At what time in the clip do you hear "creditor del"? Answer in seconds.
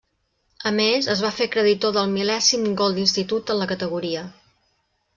1.57-2.11